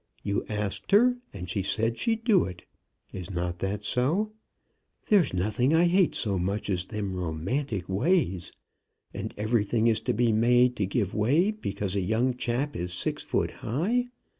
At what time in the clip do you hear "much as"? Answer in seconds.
6.39-6.85